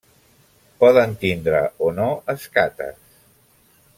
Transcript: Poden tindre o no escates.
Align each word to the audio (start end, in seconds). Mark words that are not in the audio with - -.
Poden 0.83 1.13
tindre 1.25 1.61
o 1.89 1.91
no 1.99 2.09
escates. 2.37 3.01